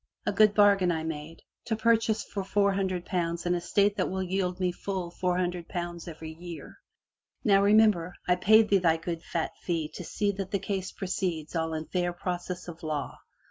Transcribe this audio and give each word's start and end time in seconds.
A 0.25 0.31
good 0.31 0.55
bargain 0.55 0.91
I 0.91 1.03
made— 1.03 1.43
to 1.67 1.75
purchase 1.75 2.23
for 2.23 2.43
four 2.43 2.71
hundred 2.73 3.05
pounds 3.05 3.45
an 3.45 3.53
estate 3.53 3.97
that 3.97 4.09
will 4.09 4.23
yield 4.23 4.59
me 4.59 4.71
full 4.71 5.11
four 5.11 5.37
hundred 5.37 5.67
pounds 5.67 6.07
every 6.07 6.33
year. 6.33 6.79
Now, 7.43 7.61
remember, 7.61 8.15
I 8.27 8.35
paid 8.37 8.69
thee 8.69 8.79
thy 8.79 8.97
good 8.97 9.21
fat 9.21 9.51
fee 9.61 9.89
to 9.89 10.03
see 10.03 10.31
that 10.31 10.49
the 10.49 10.57
case 10.57 10.91
proceeds 10.91 11.55
all 11.55 11.75
in 11.75 11.85
fair 11.85 12.13
process 12.13 12.67
of 12.67 12.81
law. 12.81 13.19